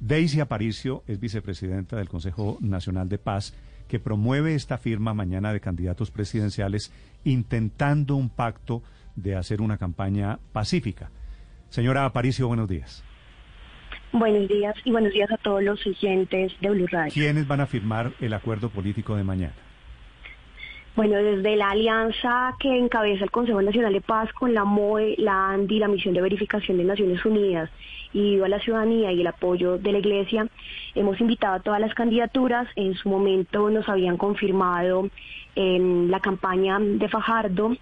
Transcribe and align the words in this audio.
Daisy 0.00 0.40
Aparicio 0.40 1.04
es 1.06 1.20
vicepresidenta 1.20 1.96
del 1.96 2.08
Consejo 2.08 2.56
Nacional 2.60 3.10
de 3.10 3.18
Paz 3.18 3.54
que 3.86 4.00
promueve 4.00 4.54
esta 4.54 4.78
firma 4.78 5.12
mañana 5.12 5.52
de 5.52 5.60
candidatos 5.60 6.10
presidenciales 6.10 6.90
intentando 7.22 8.16
un 8.16 8.30
pacto 8.30 8.82
de 9.14 9.36
hacer 9.36 9.60
una 9.60 9.76
campaña 9.76 10.38
pacífica. 10.52 11.10
Señora 11.68 12.06
Aparicio, 12.06 12.48
buenos 12.48 12.68
días. 12.68 13.04
Buenos 14.12 14.48
días 14.48 14.74
y 14.84 14.90
buenos 14.90 15.12
días 15.12 15.30
a 15.30 15.36
todos 15.36 15.62
los 15.62 15.86
oyentes 15.86 16.52
de 16.60 16.70
Blue 16.70 16.86
Radio. 16.86 17.12
¿Quiénes 17.12 17.46
van 17.46 17.60
a 17.60 17.66
firmar 17.66 18.12
el 18.20 18.32
acuerdo 18.32 18.70
político 18.70 19.16
de 19.16 19.24
mañana? 19.24 19.54
Bueno, 20.96 21.16
desde 21.16 21.56
la 21.56 21.70
alianza 21.70 22.54
que 22.58 22.76
encabeza 22.76 23.24
el 23.24 23.30
Consejo 23.30 23.60
Nacional 23.60 23.92
de 23.92 24.00
Paz 24.00 24.32
con 24.32 24.54
la 24.54 24.64
MOE, 24.64 25.14
la 25.18 25.50
ANDI, 25.50 25.78
la 25.78 25.88
Misión 25.88 26.14
de 26.14 26.22
Verificación 26.22 26.78
de 26.78 26.84
Naciones 26.84 27.24
Unidas 27.24 27.70
y 28.12 28.40
a 28.40 28.48
la 28.48 28.60
ciudadanía 28.60 29.12
y 29.12 29.20
el 29.20 29.26
apoyo 29.26 29.78
de 29.78 29.92
la 29.92 29.98
Iglesia, 29.98 30.48
hemos 30.94 31.20
invitado 31.20 31.54
a 31.54 31.60
todas 31.60 31.80
las 31.80 31.94
candidaturas. 31.94 32.68
En 32.76 32.94
su 32.94 33.08
momento 33.08 33.70
nos 33.70 33.88
habían 33.88 34.16
confirmado 34.16 35.08
en 35.54 36.10
la 36.10 36.20
campaña 36.20 36.78
de 36.80 37.08
Fajardo, 37.08 37.76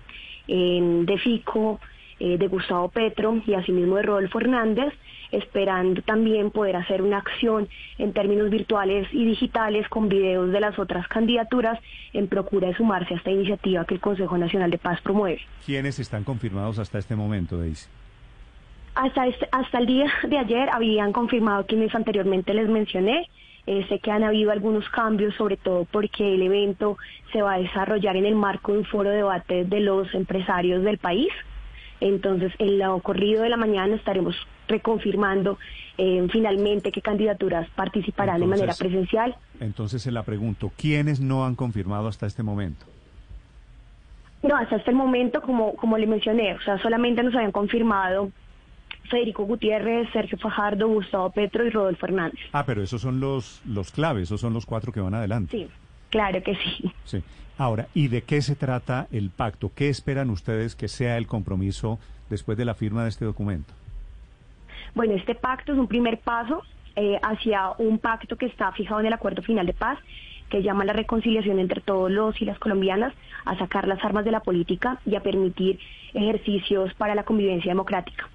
de 0.47 1.21
Fico, 1.23 1.81
eh, 2.21 2.37
de 2.39 2.49
Gustavo 2.49 2.89
Petro 2.89 3.41
y 3.47 3.55
asimismo 3.55 3.97
de 3.97 4.03
Rodolfo 4.03 4.41
Hernández 4.41 4.93
esperando 5.31 6.03
también 6.03 6.51
poder 6.51 6.77
hacer 6.77 7.03
una 7.03 7.19
acción 7.19 7.69
en 7.99 8.13
términos 8.13 8.51
virtuales 8.51 9.09
y 9.13 9.25
digitales 9.25 9.89
con 9.89 10.09
videos 10.09 10.51
de 10.51 10.61
las 10.61 10.79
otras 10.79 11.07
candidaturas 11.09 11.79
en 12.13 12.29
procura 12.29 12.69
de 12.69 12.75
sumarse 12.75 13.15
a 13.15 13.17
esta 13.19 13.31
iniciativa 13.31 13.85
que 13.85 13.95
el 13.95 14.01
Consejo 14.01 14.39
Nacional 14.39 14.71
de 14.71 14.79
Paz 14.79 15.01
promueve. 15.03 15.41
¿Quiénes 15.65 15.99
están 15.99 16.25
confirmados 16.25 16.79
hasta 16.79 16.99
este 16.99 17.15
momento, 17.15 17.59
Daisy? 17.59 17.87
Hasta, 18.99 19.29
este, 19.29 19.49
hasta 19.53 19.79
el 19.79 19.87
día 19.87 20.07
de 20.29 20.39
ayer 20.39 20.69
habían 20.71 21.13
confirmado 21.13 21.65
quienes 21.67 21.95
anteriormente 21.95 22.53
les 22.53 22.69
mencioné. 22.69 23.29
Eh, 23.65 23.87
sé 23.89 24.01
que 24.01 24.11
han 24.11 24.25
habido 24.25 24.51
algunos 24.51 24.89
cambios, 24.89 25.37
sobre 25.37 25.57
todo 25.57 25.85
porque 25.85 26.35
el 26.35 26.43
evento 26.43 26.99
se 27.33 27.41
va 27.41 27.55
a 27.55 27.59
desarrollar 27.59 28.17
en 28.17 28.27
el 28.27 28.35
marco 28.35 28.73
de 28.73 28.79
un 28.79 28.85
foro 28.85 29.11
de 29.11 29.19
debate 29.19 29.65
de 29.65 29.81
los 29.81 30.13
empresarios 30.15 30.83
del 30.83 30.99
país. 30.99 31.29
Entonces, 32.01 32.53
en 32.59 32.81
lo 32.81 32.93
ocurrido 32.97 33.45
de 33.45 33.51
la 33.51 33.57
mañana 33.57 33.95
estaremos 33.95 34.35
reconfirmando 34.67 35.59
eh, 35.97 36.27
finalmente 36.33 36.91
qué 36.91 37.01
candidaturas 37.01 37.71
participarán 37.77 38.41
de 38.41 38.49
manera 38.49 38.75
presencial. 38.75 39.37
Entonces, 39.61 40.03
se 40.03 40.11
la 40.11 40.25
pregunto, 40.25 40.73
¿quiénes 40.77 41.21
no 41.21 41.47
han 41.47 41.55
confirmado 41.55 42.09
hasta 42.09 42.27
este 42.27 42.43
momento? 42.43 42.85
No, 44.43 44.57
hasta 44.57 44.75
este 44.75 44.91
momento, 44.91 45.41
como, 45.41 45.77
como 45.77 45.97
le 45.99 46.09
mencioné, 46.09 46.55
o 46.55 46.61
sea, 46.63 46.79
solamente 46.79 47.23
nos 47.23 47.35
habían 47.37 47.53
confirmado 47.53 48.33
Federico 49.09 49.45
Gutiérrez, 49.45 50.09
Sergio 50.13 50.39
Fajardo, 50.39 50.89
Gustavo 50.89 51.31
Petro 51.31 51.65
y 51.67 51.71
Rodolfo 51.71 52.07
Hernández. 52.07 52.41
Ah, 52.53 52.65
pero 52.65 52.83
esos 52.83 53.01
son 53.01 53.21
los, 53.21 53.61
los 53.67 53.91
claves, 53.91 54.25
esos 54.25 54.41
son 54.41 54.53
los 54.53 54.67
cuatro 54.67 54.93
que 54.93 55.01
van 55.01 55.15
adelante. 55.15 55.57
Sí, 55.57 55.69
claro 56.11 56.43
que 56.43 56.55
sí. 56.55 56.93
Sí. 57.05 57.23
Ahora, 57.59 57.89
¿y 57.93 58.07
de 58.07 58.23
qué 58.23 58.41
se 58.41 58.55
trata 58.55 59.09
el 59.11 59.31
pacto? 59.31 59.73
¿Qué 59.75 59.89
esperan 59.89 60.31
ustedes 60.31 60.77
que 60.77 60.87
sea 60.87 61.17
el 61.17 61.27
compromiso 61.27 61.99
después 62.31 62.57
de 62.57 62.65
la 62.65 62.75
firma 62.75 63.03
de 63.03 63.09
este 63.09 63.25
documento? 63.25 63.75
Bueno, 64.95 65.15
este 65.15 65.35
pacto 65.35 65.73
es 65.73 65.79
un 65.79 65.89
primer 65.89 66.19
paso 66.19 66.63
eh, 66.95 67.19
hacia 67.23 67.71
un 67.79 67.99
pacto 67.99 68.37
que 68.37 68.47
está 68.47 68.71
fijado 68.73 69.01
en 69.01 69.07
el 69.07 69.13
Acuerdo 69.13 69.43
Final 69.43 69.67
de 69.67 69.73
Paz, 69.73 69.99
que 70.51 70.63
llama 70.63 70.85
la 70.85 70.93
reconciliación 70.93 71.59
entre 71.59 71.81
todos 71.81 72.11
los 72.11 72.41
y 72.41 72.45
las 72.45 72.59
colombianas, 72.59 73.13
a 73.45 73.59
sacar 73.59 73.87
las 73.87 74.03
armas 74.05 74.25
de 74.25 74.31
la 74.31 74.41
política 74.41 75.01
y 75.05 75.17
a 75.17 75.23
permitir 75.23 75.79
ejercicios 76.15 76.95
para 76.95 77.15
la 77.15 77.25
convivencia 77.25 77.71
democrática. 77.71 78.29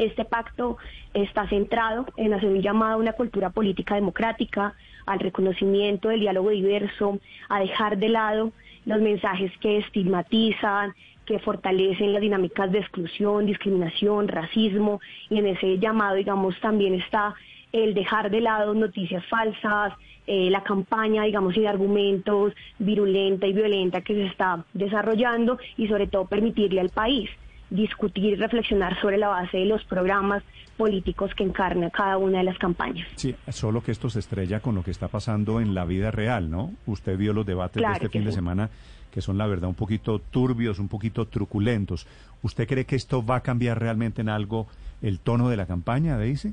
Este 0.00 0.24
pacto 0.24 0.78
está 1.12 1.46
centrado 1.46 2.06
en 2.16 2.32
hacer 2.32 2.48
un 2.48 2.62
llamado 2.62 2.94
a 2.94 2.96
una 2.96 3.12
cultura 3.12 3.50
política 3.50 3.96
democrática, 3.96 4.72
al 5.04 5.20
reconocimiento 5.20 6.08
del 6.08 6.20
diálogo 6.20 6.48
diverso, 6.48 7.18
a 7.50 7.60
dejar 7.60 7.98
de 7.98 8.08
lado 8.08 8.50
los 8.86 8.98
mensajes 9.02 9.52
que 9.58 9.76
estigmatizan, 9.76 10.94
que 11.26 11.38
fortalecen 11.38 12.14
las 12.14 12.22
dinámicas 12.22 12.72
de 12.72 12.78
exclusión, 12.78 13.44
discriminación, 13.44 14.28
racismo, 14.28 15.02
y 15.28 15.36
en 15.36 15.48
ese 15.48 15.78
llamado, 15.78 16.14
digamos, 16.14 16.58
también 16.60 16.94
está 16.94 17.34
el 17.70 17.92
dejar 17.92 18.30
de 18.30 18.40
lado 18.40 18.72
noticias 18.72 19.22
falsas, 19.26 19.92
eh, 20.26 20.48
la 20.48 20.62
campaña, 20.62 21.24
digamos, 21.24 21.52
sin 21.52 21.66
argumentos, 21.66 22.54
virulenta 22.78 23.46
y 23.46 23.52
violenta 23.52 24.00
que 24.00 24.14
se 24.14 24.24
está 24.24 24.64
desarrollando 24.72 25.58
y 25.76 25.88
sobre 25.88 26.06
todo 26.06 26.24
permitirle 26.24 26.80
al 26.80 26.88
país 26.88 27.28
discutir 27.70 28.24
y 28.24 28.34
reflexionar 28.34 29.00
sobre 29.00 29.16
la 29.16 29.28
base 29.28 29.58
de 29.58 29.64
los 29.64 29.84
programas 29.84 30.42
políticos 30.76 31.32
que 31.34 31.44
encarna 31.44 31.90
cada 31.90 32.18
una 32.18 32.38
de 32.38 32.44
las 32.44 32.58
campañas. 32.58 33.06
Sí, 33.16 33.34
solo 33.48 33.82
que 33.82 33.92
esto 33.92 34.10
se 34.10 34.18
estrella 34.18 34.60
con 34.60 34.74
lo 34.74 34.82
que 34.82 34.90
está 34.90 35.08
pasando 35.08 35.60
en 35.60 35.74
la 35.74 35.84
vida 35.84 36.10
real, 36.10 36.50
¿no? 36.50 36.72
Usted 36.86 37.16
vio 37.16 37.32
los 37.32 37.46
debates 37.46 37.82
de 37.82 37.92
este 37.92 38.08
fin 38.08 38.24
de 38.24 38.32
semana 38.32 38.70
que 39.10 39.20
son 39.20 39.38
la 39.38 39.46
verdad 39.46 39.68
un 39.68 39.74
poquito 39.74 40.20
turbios, 40.20 40.78
un 40.78 40.88
poquito 40.88 41.26
truculentos. 41.26 42.06
¿Usted 42.42 42.66
cree 42.66 42.84
que 42.84 42.96
esto 42.96 43.24
va 43.24 43.36
a 43.36 43.40
cambiar 43.40 43.80
realmente 43.80 44.20
en 44.22 44.28
algo 44.28 44.66
el 45.02 45.18
tono 45.18 45.48
de 45.48 45.56
la 45.56 45.66
campaña, 45.66 46.16
Daisy? 46.16 46.52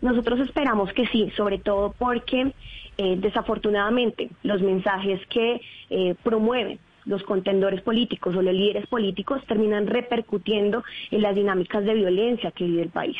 Nosotros 0.00 0.40
esperamos 0.40 0.92
que 0.92 1.06
sí, 1.08 1.32
sobre 1.36 1.58
todo 1.58 1.94
porque 1.98 2.52
eh, 2.98 3.16
desafortunadamente 3.18 4.30
los 4.42 4.62
mensajes 4.62 5.20
que 5.28 5.60
eh, 5.90 6.14
promueven 6.22 6.78
los 7.06 7.22
contendores 7.22 7.80
políticos 7.82 8.36
o 8.36 8.42
los 8.42 8.54
líderes 8.54 8.86
políticos 8.86 9.42
terminan 9.46 9.86
repercutiendo 9.86 10.84
en 11.10 11.22
las 11.22 11.34
dinámicas 11.34 11.84
de 11.84 11.94
violencia 11.94 12.50
que 12.50 12.64
vive 12.64 12.82
el 12.82 12.90
país. 12.90 13.16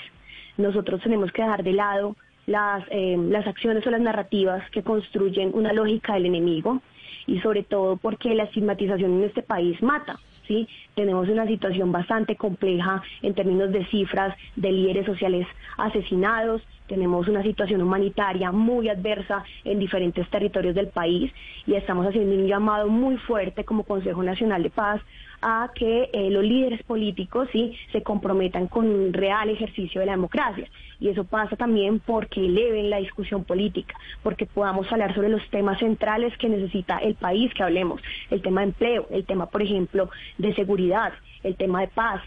Nosotros 0.57 1.01
tenemos 1.03 1.33
que 1.33 1.43
dejar 1.43 1.63
de 1.63 1.73
lado 1.73 2.17
las, 2.47 2.85
eh, 2.91 3.17
las 3.29 3.47
acciones 3.47 3.87
o 3.87 3.91
las 3.91 4.01
narrativas 4.01 4.69
que 4.71 4.83
construyen 4.83 5.51
una 5.55 5.73
lógica 5.73 6.15
del 6.15 6.27
enemigo 6.27 6.81
y 7.27 7.41
sobre 7.41 7.63
todo 7.63 7.97
porque 7.97 8.35
la 8.35 8.45
estigmatización 8.45 9.15
en 9.15 9.25
este 9.25 9.43
país 9.43 9.81
mata. 9.83 10.19
¿sí? 10.47 10.69
Tenemos 10.95 11.29
una 11.29 11.47
situación 11.47 11.93
bastante 11.93 12.37
compleja 12.37 13.03
en 13.23 13.35
términos 13.35 13.73
de 13.73 13.85
cifras 13.87 14.37
de 14.55 14.73
líderes 14.73 15.07
sociales 15.07 15.47
asesinados, 15.77 16.63
tenemos 16.87 17.29
una 17.29 17.43
situación 17.43 17.83
humanitaria 17.83 18.53
muy 18.53 18.89
adversa 18.89 19.45
en 19.65 19.79
diferentes 19.79 20.29
territorios 20.31 20.75
del 20.75 20.89
país 20.89 21.33
y 21.67 21.75
estamos 21.75 22.07
haciendo 22.07 22.35
un 22.35 22.47
llamado 22.47 22.89
muy 22.89 23.17
fuerte 23.17 23.65
como 23.65 23.85
Consejo 23.85 24.23
Nacional 24.23 24.63
de 24.63 24.71
Paz 24.71 25.01
a 25.43 25.71
que 25.75 26.11
eh, 26.13 26.31
los 26.31 26.43
líderes 26.45 26.83
políticos 26.83 27.49
sí 27.53 27.77
se 27.93 28.03
comprometan 28.03 28.69
con 28.69 28.87
un 28.87 29.13
real 29.13 29.51
ejercicio 29.51 30.01
de 30.01 30.07
la 30.07 30.13
democracia. 30.13 30.69
Y 30.99 31.09
eso 31.09 31.25
pasa 31.25 31.57
también 31.57 32.01
porque 32.01 32.41
eleven 32.41 32.89
la 32.89 32.99
discusión 32.99 33.45
política, 33.45 33.95
porque 34.23 34.47
podamos 34.47 34.91
hablar 34.91 35.15
sobre 35.15 35.29
los 35.29 35.47
temas 35.51 35.79
centrales 35.79 36.37
que 36.39 36.49
necesita 36.49 36.99
el 36.99 37.15
país 37.15 37.53
que 37.53 37.63
hablemos, 37.63 38.01
el 38.31 38.41
tema 38.41 38.63
de 38.63 38.69
empleo, 38.69 39.07
el 39.11 39.25
tema 39.25 39.47
por 39.47 39.63
ejemplo 39.63 40.09
de 40.39 40.55
seguridad, 40.55 41.13
el 41.43 41.55
tema 41.57 41.83
de 41.83 41.89
paz, 41.89 42.23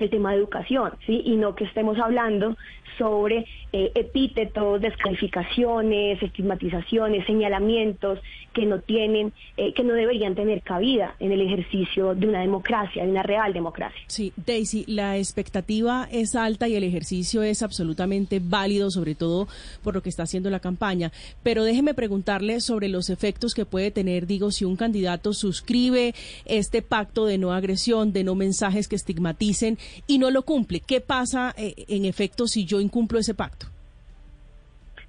el 0.00 0.10
tema 0.10 0.32
de 0.32 0.38
educación, 0.38 0.92
¿sí? 1.06 1.22
Y 1.24 1.36
no 1.36 1.54
que 1.54 1.64
estemos 1.64 1.98
hablando 1.98 2.56
sobre 2.96 3.46
eh, 3.72 3.92
epítetos, 3.94 4.80
descalificaciones, 4.80 6.22
estigmatizaciones, 6.22 7.26
señalamientos 7.26 8.18
que 8.52 8.66
no 8.66 8.80
tienen, 8.80 9.32
eh, 9.56 9.72
que 9.72 9.84
no 9.84 9.94
deberían 9.94 10.34
tener 10.34 10.62
cabida 10.62 11.14
en 11.20 11.32
el 11.32 11.40
ejercicio 11.40 12.14
de 12.14 12.26
una 12.26 12.40
democracia, 12.40 13.04
de 13.04 13.10
una 13.10 13.22
real 13.22 13.52
democracia. 13.52 14.00
Sí, 14.08 14.32
Daisy, 14.36 14.84
la 14.88 15.16
expectativa 15.16 16.08
es 16.10 16.34
alta 16.34 16.66
y 16.66 16.74
el 16.74 16.82
ejercicio 16.82 17.42
es 17.42 17.62
absolutamente 17.62 18.40
válido, 18.42 18.90
sobre 18.90 19.14
todo 19.14 19.46
por 19.84 19.94
lo 19.94 20.02
que 20.02 20.08
está 20.08 20.24
haciendo 20.24 20.50
la 20.50 20.60
campaña. 20.60 21.12
Pero 21.42 21.62
déjeme 21.62 21.94
preguntarle 21.94 22.60
sobre 22.60 22.88
los 22.88 23.10
efectos 23.10 23.54
que 23.54 23.64
puede 23.64 23.90
tener, 23.90 24.26
digo, 24.26 24.50
si 24.50 24.64
un 24.64 24.76
candidato 24.76 25.34
suscribe 25.34 26.14
este 26.44 26.82
pacto 26.82 27.26
de 27.26 27.38
no 27.38 27.52
agresión, 27.52 28.12
de 28.12 28.24
no 28.24 28.34
mensajes 28.34 28.88
que 28.88 28.96
estigmaticen 28.96 29.78
y 30.06 30.18
no 30.18 30.30
lo 30.30 30.42
cumple. 30.42 30.80
¿Qué 30.80 31.00
pasa 31.00 31.54
eh, 31.56 31.74
en 31.88 32.04
efecto 32.04 32.46
si 32.46 32.64
yo 32.64 32.80
incumplo 32.80 33.18
ese 33.18 33.34
pacto? 33.34 33.66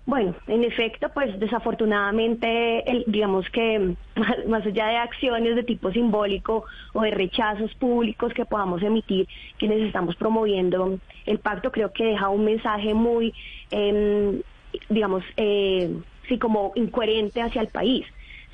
Bueno, 0.09 0.33
en 0.47 0.63
efecto, 0.63 1.07
pues 1.13 1.39
desafortunadamente, 1.39 2.83
digamos 3.05 3.47
que 3.51 3.93
más, 4.47 4.65
allá 4.65 4.87
de 4.87 4.97
acciones 4.97 5.55
de 5.55 5.61
tipo 5.61 5.91
simbólico 5.91 6.65
o 6.93 7.01
de 7.03 7.11
rechazos 7.11 7.75
públicos 7.75 8.33
que 8.33 8.43
podamos 8.43 8.81
emitir, 8.81 9.27
quienes 9.59 9.81
estamos 9.81 10.15
promoviendo 10.15 10.97
el 11.27 11.37
pacto, 11.37 11.71
creo 11.71 11.93
que 11.93 12.05
deja 12.05 12.29
un 12.29 12.43
mensaje 12.43 12.95
muy, 12.95 13.35
em, 13.69 14.41
digamos, 14.89 15.23
eh, 15.37 15.95
sí, 16.27 16.39
como 16.39 16.71
incoherente 16.73 17.43
hacia 17.43 17.61
el 17.61 17.67
país 17.67 18.05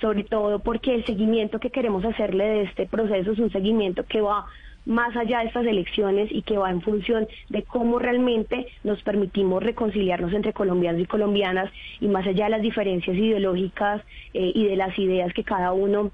sobre 0.02 0.26
todo 0.26 0.60
porque 0.60 0.94
el 0.94 1.06
seguimiento 1.06 1.60
que 1.60 1.70
queremos 1.70 2.04
hacerle 2.04 2.44
de 2.44 2.62
este 2.64 2.86
proceso 2.86 3.32
es 3.32 3.40
un 3.40 3.50
seguimiento 3.50 4.04
que 4.04 4.20
va 4.20 4.46
más 4.86 5.16
allá 5.16 5.40
de 5.40 5.48
estas 5.48 5.66
elecciones 5.66 6.30
y 6.32 6.42
que 6.44 6.58
va 6.58 6.70
en 6.70 6.82
función 6.82 7.28
de 7.50 7.64
cómo 7.64 8.00
realmente 8.00 8.68
nos 8.84 9.02
permitimos 9.04 9.64
reconciliarnos 9.64 10.34
entre 10.34 10.54
colombianos 10.54 11.02
y 11.02 11.06
colombianas 11.06 11.72
y 12.00 12.08
más 12.08 12.26
allá 12.28 12.46
de 12.46 12.52
las 12.52 12.62
diferencias 12.62 13.16
ideológicas 13.16 14.02
eh, 14.34 14.52
y 14.54 14.66
de 14.66 14.76
las 14.76 14.98
ideas 15.00 15.34
que 15.34 15.44
cada 15.44 15.74
uno 15.74 16.12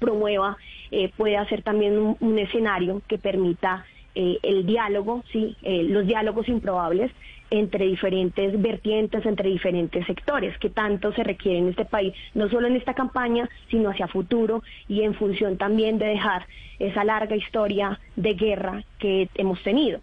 promueva, 0.00 0.56
eh, 0.90 1.10
puede 1.16 1.36
hacer 1.36 1.62
también 1.62 2.16
un, 2.18 2.38
escenario 2.38 3.00
que 3.08 3.16
permita 3.16 3.86
eh, 4.14 4.38
el 4.42 4.66
diálogo, 4.66 5.24
sí, 5.32 5.56
los 5.62 6.06
diálogos 6.06 6.48
improbables 6.48 7.10
entre 7.50 7.86
diferentes 7.86 8.60
vertientes, 8.60 9.24
entre 9.26 9.50
diferentes 9.50 10.06
sectores 10.06 10.56
que 10.58 10.70
tanto 10.70 11.12
se 11.12 11.22
requiere 11.22 11.58
en 11.58 11.68
este 11.68 11.84
país, 11.84 12.14
no 12.34 12.48
solo 12.48 12.66
en 12.66 12.76
esta 12.76 12.94
campaña, 12.94 13.48
sino 13.70 13.90
hacia 13.90 14.08
futuro 14.08 14.62
y 14.88 15.02
en 15.02 15.14
función 15.14 15.56
también 15.56 15.98
de 15.98 16.06
dejar 16.06 16.46
esa 16.78 17.04
larga 17.04 17.36
historia 17.36 18.00
de 18.16 18.34
guerra 18.34 18.84
que 18.98 19.28
hemos 19.34 19.62
tenido. 19.62 20.00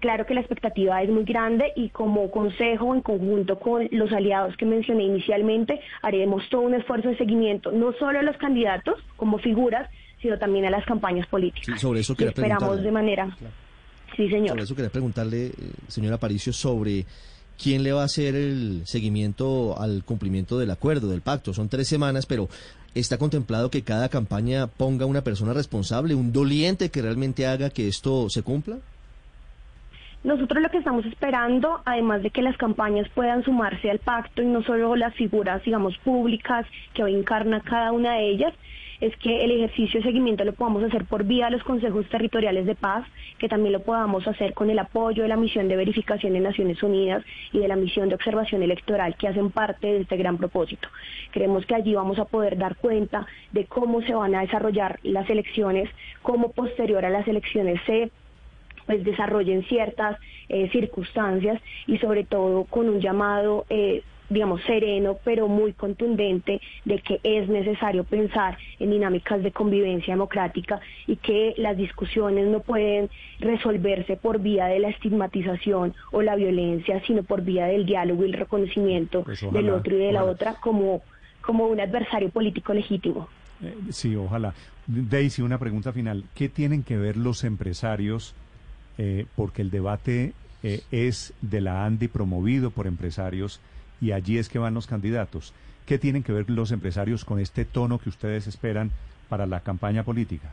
Claro 0.00 0.26
que 0.26 0.34
la 0.34 0.40
expectativa 0.40 1.02
es 1.02 1.08
muy 1.08 1.24
grande 1.24 1.72
y 1.76 1.88
como 1.88 2.30
consejo, 2.30 2.94
en 2.94 3.00
conjunto 3.00 3.58
con 3.58 3.88
los 3.90 4.12
aliados 4.12 4.54
que 4.58 4.66
mencioné 4.66 5.04
inicialmente, 5.04 5.80
haremos 6.02 6.46
todo 6.50 6.60
un 6.60 6.74
esfuerzo 6.74 7.08
de 7.08 7.16
seguimiento, 7.16 7.72
no 7.72 7.94
solo 7.94 8.18
a 8.18 8.22
los 8.22 8.36
candidatos 8.36 9.00
como 9.16 9.38
figuras, 9.38 9.88
sino 10.20 10.38
también 10.38 10.66
a 10.66 10.70
las 10.70 10.84
campañas 10.84 11.26
políticas. 11.26 11.80
sobre 11.80 12.00
eso 12.00 12.14
quería 12.14 12.30
esperamos 12.32 12.82
de 12.82 12.92
manera... 12.92 13.34
Sí, 14.16 14.28
señor. 14.28 14.50
Sobre 14.50 14.62
eso 14.62 14.74
quería 14.74 14.90
preguntarle, 14.90 15.46
eh, 15.46 15.52
señora 15.88 16.16
Aparicio, 16.16 16.52
sobre 16.52 17.04
quién 17.60 17.82
le 17.82 17.92
va 17.92 18.02
a 18.02 18.06
hacer 18.06 18.34
el 18.34 18.82
seguimiento 18.84 19.78
al 19.78 20.04
cumplimiento 20.04 20.58
del 20.58 20.70
acuerdo, 20.70 21.08
del 21.08 21.20
pacto. 21.20 21.52
Son 21.54 21.68
tres 21.68 21.88
semanas, 21.88 22.26
pero 22.26 22.48
¿está 22.94 23.18
contemplado 23.18 23.70
que 23.70 23.82
cada 23.82 24.08
campaña 24.08 24.66
ponga 24.66 25.06
una 25.06 25.22
persona 25.22 25.52
responsable, 25.52 26.14
un 26.14 26.32
doliente 26.32 26.90
que 26.90 27.02
realmente 27.02 27.46
haga 27.46 27.70
que 27.70 27.88
esto 27.88 28.28
se 28.30 28.42
cumpla? 28.42 28.78
Nosotros 30.24 30.62
lo 30.62 30.70
que 30.70 30.78
estamos 30.78 31.04
esperando, 31.04 31.82
además 31.84 32.22
de 32.22 32.30
que 32.30 32.40
las 32.40 32.56
campañas 32.56 33.06
puedan 33.14 33.44
sumarse 33.44 33.90
al 33.90 33.98
pacto 33.98 34.40
y 34.40 34.46
no 34.46 34.62
solo 34.62 34.96
las 34.96 35.14
figuras, 35.14 35.62
digamos, 35.64 35.98
públicas 35.98 36.66
que 36.94 37.04
hoy 37.04 37.14
encarna 37.14 37.60
cada 37.60 37.92
una 37.92 38.14
de 38.14 38.30
ellas, 38.30 38.54
es 39.04 39.14
que 39.18 39.44
el 39.44 39.50
ejercicio 39.50 40.00
de 40.00 40.06
seguimiento 40.06 40.44
lo 40.44 40.54
podamos 40.54 40.82
hacer 40.82 41.04
por 41.04 41.24
vía 41.24 41.44
de 41.44 41.50
los 41.50 41.62
consejos 41.62 42.08
territoriales 42.08 42.64
de 42.64 42.74
paz, 42.74 43.06
que 43.38 43.50
también 43.50 43.74
lo 43.74 43.82
podamos 43.82 44.26
hacer 44.26 44.54
con 44.54 44.70
el 44.70 44.78
apoyo 44.78 45.24
de 45.24 45.28
la 45.28 45.36
misión 45.36 45.68
de 45.68 45.76
verificación 45.76 46.32
de 46.32 46.40
Naciones 46.40 46.82
Unidas 46.82 47.22
y 47.52 47.58
de 47.58 47.68
la 47.68 47.76
misión 47.76 48.08
de 48.08 48.14
observación 48.14 48.62
electoral 48.62 49.14
que 49.16 49.28
hacen 49.28 49.50
parte 49.50 49.88
de 49.88 50.00
este 50.00 50.16
gran 50.16 50.38
propósito. 50.38 50.88
Creemos 51.32 51.66
que 51.66 51.74
allí 51.74 51.94
vamos 51.94 52.18
a 52.18 52.24
poder 52.24 52.56
dar 52.56 52.76
cuenta 52.76 53.26
de 53.52 53.66
cómo 53.66 54.00
se 54.00 54.14
van 54.14 54.34
a 54.34 54.40
desarrollar 54.40 54.98
las 55.02 55.28
elecciones, 55.28 55.90
cómo 56.22 56.52
posterior 56.52 57.04
a 57.04 57.10
las 57.10 57.28
elecciones 57.28 57.82
se 57.84 58.10
pues 58.86 59.04
desarrollen 59.04 59.64
ciertas 59.64 60.18
eh, 60.48 60.70
circunstancias 60.70 61.60
y 61.86 61.98
sobre 61.98 62.24
todo 62.24 62.64
con 62.64 62.88
un 62.88 63.00
llamado 63.00 63.66
eh, 63.68 64.02
digamos, 64.30 64.62
sereno, 64.62 65.16
pero 65.24 65.48
muy 65.48 65.72
contundente 65.72 66.60
de 66.84 66.98
que 67.00 67.20
es 67.22 67.48
necesario 67.48 68.04
pensar 68.04 68.56
en 68.78 68.90
dinámicas 68.90 69.42
de 69.42 69.52
convivencia 69.52 70.14
democrática 70.14 70.80
y 71.06 71.16
que 71.16 71.54
las 71.56 71.76
discusiones 71.76 72.46
no 72.48 72.60
pueden 72.60 73.10
resolverse 73.40 74.16
por 74.16 74.40
vía 74.40 74.66
de 74.66 74.78
la 74.78 74.88
estigmatización 74.88 75.94
o 76.12 76.22
la 76.22 76.36
violencia, 76.36 77.02
sino 77.06 77.22
por 77.22 77.42
vía 77.42 77.66
del 77.66 77.86
diálogo 77.86 78.22
y 78.24 78.26
el 78.26 78.32
reconocimiento 78.32 79.22
pues 79.24 79.40
del 79.52 79.70
otro 79.70 79.96
y 79.96 79.98
de 79.98 80.12
la 80.12 80.24
otra 80.24 80.54
como, 80.60 81.02
como 81.40 81.66
un 81.66 81.80
adversario 81.80 82.30
político 82.30 82.72
legítimo. 82.72 83.28
Eh, 83.62 83.74
sí, 83.90 84.16
ojalá. 84.16 84.54
Daisy, 84.86 85.42
una 85.42 85.58
pregunta 85.58 85.92
final. 85.92 86.24
¿Qué 86.34 86.48
tienen 86.48 86.82
que 86.82 86.96
ver 86.96 87.16
los 87.16 87.44
empresarios? 87.44 88.34
Eh, 88.96 89.26
porque 89.34 89.62
el 89.62 89.70
debate 89.70 90.34
eh, 90.62 90.82
es 90.92 91.34
de 91.40 91.60
la 91.60 91.84
ANDI 91.84 92.08
promovido 92.08 92.70
por 92.70 92.86
empresarios 92.86 93.60
y 94.00 94.12
allí 94.12 94.38
es 94.38 94.48
que 94.48 94.58
van 94.58 94.74
los 94.74 94.86
candidatos. 94.86 95.52
¿Qué 95.86 95.98
tienen 95.98 96.22
que 96.22 96.32
ver 96.32 96.48
los 96.48 96.72
empresarios 96.72 97.24
con 97.24 97.38
este 97.38 97.64
tono 97.64 97.98
que 97.98 98.08
ustedes 98.08 98.46
esperan 98.46 98.90
para 99.28 99.46
la 99.46 99.60
campaña 99.60 100.02
política? 100.02 100.50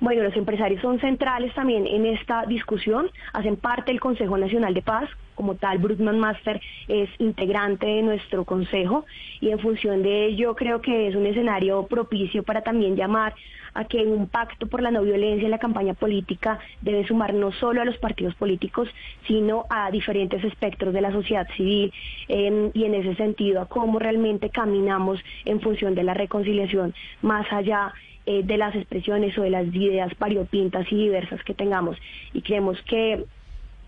Bueno, 0.00 0.22
los 0.22 0.36
empresarios 0.36 0.82
son 0.82 1.00
centrales 1.00 1.54
también 1.54 1.86
en 1.86 2.06
esta 2.06 2.44
discusión, 2.44 3.10
hacen 3.32 3.56
parte 3.56 3.90
del 3.90 4.00
Consejo 4.00 4.36
Nacional 4.36 4.74
de 4.74 4.82
Paz, 4.82 5.08
como 5.36 5.54
tal, 5.54 5.78
Brutman 5.78 6.18
Master 6.18 6.60
es 6.88 7.08
integrante 7.18 7.86
de 7.86 8.02
nuestro 8.02 8.44
consejo 8.44 9.04
y 9.40 9.50
en 9.50 9.60
función 9.60 10.02
de 10.02 10.26
ello 10.26 10.56
creo 10.56 10.80
que 10.80 11.06
es 11.06 11.14
un 11.14 11.26
escenario 11.26 11.86
propicio 11.86 12.42
para 12.42 12.62
también 12.62 12.96
llamar 12.96 13.34
a 13.74 13.84
que 13.84 13.98
un 13.98 14.26
pacto 14.26 14.66
por 14.66 14.82
la 14.82 14.90
no 14.90 15.02
violencia 15.02 15.44
en 15.44 15.50
la 15.50 15.58
campaña 15.58 15.94
política 15.94 16.58
debe 16.80 17.06
sumar 17.06 17.34
no 17.34 17.52
solo 17.52 17.82
a 17.82 17.84
los 17.84 17.98
partidos 17.98 18.34
políticos, 18.34 18.88
sino 19.28 19.66
a 19.68 19.90
diferentes 19.90 20.42
espectros 20.42 20.94
de 20.94 21.02
la 21.02 21.12
sociedad 21.12 21.46
civil 21.56 21.92
em, 22.28 22.70
y 22.72 22.84
en 22.84 22.94
ese 22.94 23.14
sentido 23.16 23.60
a 23.60 23.66
cómo 23.66 23.98
realmente 23.98 24.48
caminamos 24.48 25.20
en 25.44 25.60
función 25.60 25.94
de 25.94 26.04
la 26.04 26.14
reconciliación 26.14 26.94
más 27.20 27.46
allá 27.52 27.92
eh, 28.24 28.42
de 28.42 28.56
las 28.56 28.74
expresiones 28.74 29.38
o 29.38 29.42
de 29.42 29.50
las 29.50 29.66
ideas 29.66 30.10
variopintas 30.18 30.90
y 30.90 30.96
diversas 30.96 31.44
que 31.44 31.54
tengamos. 31.54 31.96
Y 32.32 32.42
creemos 32.42 32.80
que 32.82 33.24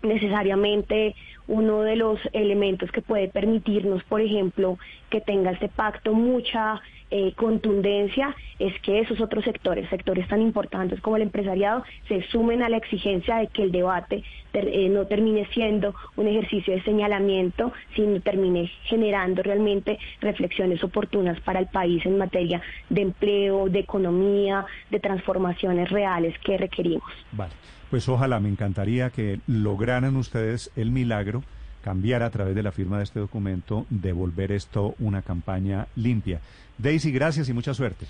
necesariamente 0.01 1.15
uno 1.47 1.81
de 1.81 1.95
los 1.95 2.19
elementos 2.33 2.91
que 2.91 3.01
puede 3.01 3.27
permitirnos, 3.27 4.03
por 4.03 4.21
ejemplo, 4.21 4.77
que 5.09 5.21
tenga 5.21 5.51
este 5.51 5.69
pacto 5.69 6.13
mucha 6.13 6.81
eh, 7.11 7.33
contundencia 7.35 8.35
es 8.59 8.79
que 8.81 8.99
esos 8.99 9.19
otros 9.19 9.43
sectores, 9.43 9.89
sectores 9.89 10.27
tan 10.27 10.41
importantes 10.41 11.01
como 11.01 11.15
el 11.15 11.23
empresariado, 11.23 11.83
se 12.07 12.21
sumen 12.29 12.61
a 12.61 12.69
la 12.69 12.77
exigencia 12.77 13.37
de 13.37 13.47
que 13.47 13.63
el 13.63 13.71
debate 13.71 14.23
eh, 14.53 14.89
no 14.89 15.05
termine 15.05 15.47
siendo 15.53 15.95
un 16.15 16.27
ejercicio 16.27 16.73
de 16.73 16.83
señalamiento, 16.83 17.71
sino 17.95 18.19
termine 18.21 18.71
generando 18.83 19.41
realmente 19.43 19.97
reflexiones 20.21 20.83
oportunas 20.83 21.39
para 21.41 21.59
el 21.59 21.67
país 21.67 22.05
en 22.05 22.17
materia 22.17 22.61
de 22.89 23.01
empleo, 23.01 23.69
de 23.69 23.79
economía, 23.79 24.65
de 24.89 24.99
transformaciones 24.99 25.89
reales 25.89 26.37
que 26.39 26.57
requerimos. 26.57 27.09
Vale, 27.31 27.53
pues 27.89 28.07
ojalá, 28.09 28.39
me 28.39 28.49
encantaría 28.49 29.09
que 29.09 29.39
lograran 29.47 30.15
ustedes 30.15 30.71
el 30.75 30.91
milagro 30.91 31.43
cambiar 31.83 32.23
a 32.23 32.29
través 32.29 32.55
de 32.55 32.63
la 32.63 32.71
firma 32.71 32.97
de 32.97 33.03
este 33.03 33.19
documento, 33.19 33.85
devolver 33.89 34.51
esto 34.51 34.95
una 34.99 35.21
campaña 35.21 35.87
limpia. 35.95 36.39
Daisy, 36.77 37.11
gracias 37.11 37.49
y 37.49 37.53
mucha 37.53 37.73
suerte. 37.73 38.05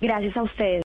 Gracias 0.00 0.36
a 0.36 0.42
ustedes. 0.42 0.76